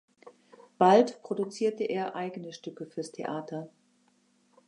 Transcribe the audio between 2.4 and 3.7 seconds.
Stücke fürs Theater.